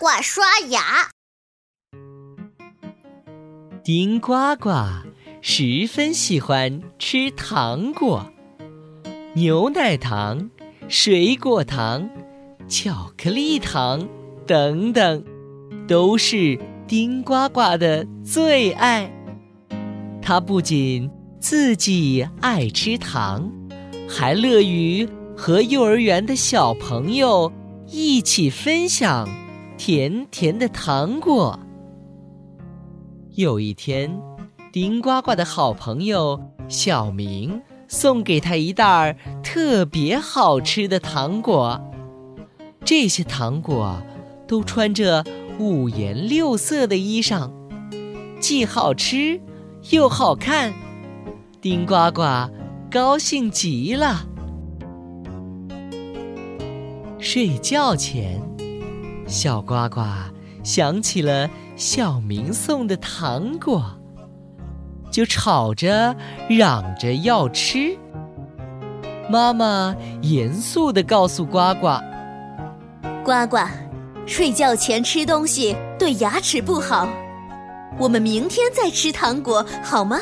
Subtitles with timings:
[0.00, 1.10] 呱刷牙。
[3.82, 4.70] 丁呱呱
[5.40, 8.32] 十分喜欢吃糖果，
[9.34, 10.50] 牛奶糖、
[10.88, 12.08] 水果糖、
[12.68, 14.08] 巧克力糖
[14.46, 15.24] 等等，
[15.88, 16.56] 都是
[16.86, 19.12] 丁呱呱的最爱。
[20.22, 21.10] 他不仅
[21.40, 23.50] 自己爱吃糖，
[24.08, 27.52] 还乐于和幼儿园的小朋友
[27.88, 29.28] 一起分享
[29.78, 31.56] 甜甜的糖果。
[33.36, 34.20] 有一天，
[34.72, 41.80] 丁呱呱的好朋友小明送给他一袋特别好吃的糖果。
[42.84, 44.02] 这些糖果
[44.48, 45.24] 都穿着
[45.60, 47.48] 五颜六色的衣裳，
[48.40, 49.40] 既好吃
[49.90, 50.72] 又好看。
[51.60, 52.22] 丁呱呱
[52.90, 54.26] 高兴极了。
[57.20, 58.40] 睡觉前，
[59.28, 60.00] 小呱呱
[60.64, 61.48] 想起了。
[61.76, 63.80] 小明送的糖果，
[65.12, 66.12] 就吵着
[66.48, 67.96] 嚷着要吃。
[69.30, 72.00] 妈妈严肃地告诉呱呱
[73.24, 73.58] ：“呱呱，
[74.26, 77.08] 睡觉前吃东西对牙齿不好，
[77.96, 80.18] 我们明天再吃糖果好吗？”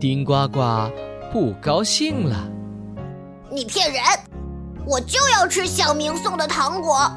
[0.00, 0.90] 丁呱呱
[1.32, 2.50] 不高兴了
[3.52, 4.02] ：“你骗人！
[4.84, 7.08] 我就要吃小明送的糖果。”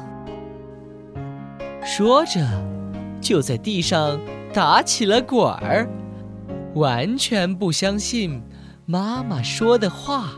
[1.84, 2.40] 说着。
[3.20, 4.18] 就在地上
[4.52, 5.88] 打起了滚儿，
[6.74, 8.42] 完全不相信
[8.84, 10.30] 妈妈说的话。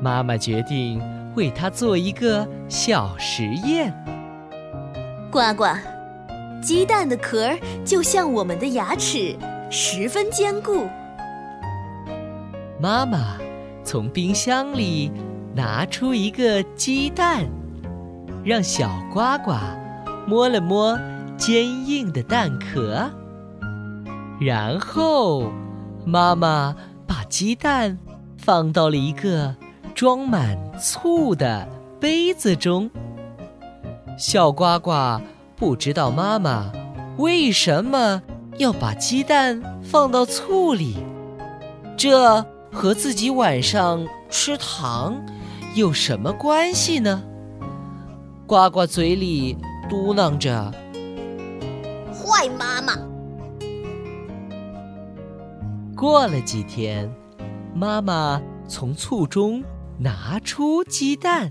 [0.00, 1.02] 妈妈决定
[1.34, 3.92] 为他做一个小实验。
[5.28, 5.64] 呱呱，
[6.62, 9.36] 鸡蛋的壳儿就像我们的牙齿，
[9.68, 10.86] 十分坚固。
[12.80, 13.38] 妈妈
[13.82, 15.10] 从冰箱里
[15.52, 17.44] 拿出一个鸡蛋，
[18.44, 19.52] 让小呱呱。
[20.24, 20.96] 摸了摸
[21.36, 23.10] 坚硬的蛋壳，
[24.40, 25.52] 然后
[26.06, 26.76] 妈妈
[27.08, 27.98] 把鸡蛋
[28.38, 29.52] 放到了一个
[29.96, 31.66] 装满醋的
[31.98, 32.88] 杯子中。
[34.16, 35.20] 小呱呱
[35.56, 36.70] 不知道妈妈
[37.16, 38.22] 为什么
[38.58, 40.98] 要把鸡蛋放到醋里，
[41.96, 45.20] 这和自己晚上吃糖
[45.74, 47.24] 有什么关系呢？
[48.52, 49.56] 呱呱嘴里。
[49.88, 50.70] 嘟囔着
[52.12, 52.94] ：“坏妈妈。”
[55.96, 57.10] 过了几天，
[57.74, 59.64] 妈妈从醋中
[59.98, 61.50] 拿出鸡蛋，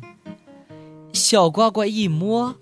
[1.11, 2.55] 小呱呱一摸，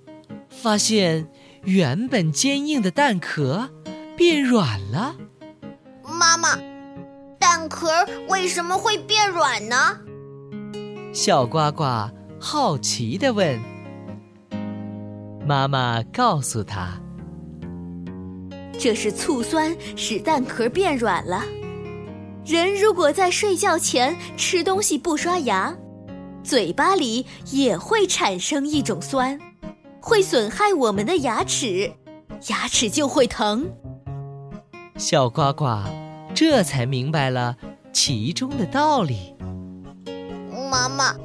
[0.47, 1.27] 发现
[1.63, 3.69] 原本坚硬的蛋壳
[4.15, 5.15] 变软了。
[6.01, 6.57] 妈妈，
[7.37, 7.89] 蛋壳
[8.29, 9.97] 为什么会变软呢？
[11.11, 11.83] 小呱呱
[12.39, 13.59] 好奇地问。
[15.49, 16.91] 妈妈告诉他
[18.77, 21.43] ：“这是醋酸使蛋壳变软了。
[22.45, 25.75] 人如果在睡觉前吃东西不刷牙，
[26.43, 29.39] 嘴巴里也会产生一种酸，
[29.99, 31.91] 会损害我们的牙齿，
[32.49, 33.67] 牙齿就会疼。”
[34.97, 35.65] 小呱呱
[36.35, 37.55] 这才明白了
[37.91, 39.33] 其中的道理。
[40.69, 41.15] 妈妈，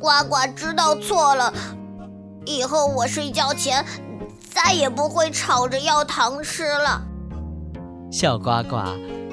[0.00, 1.54] 呱呱知道错了。
[2.44, 3.84] 以后我睡觉前
[4.40, 7.02] 再也不会吵着要糖吃了。
[8.10, 8.76] 小呱呱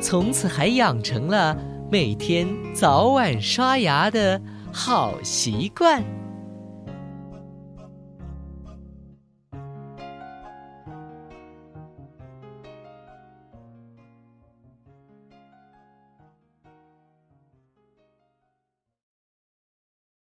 [0.02, 1.56] 从此还养成了
[1.92, 6.19] 每天早晚刷牙的好习惯。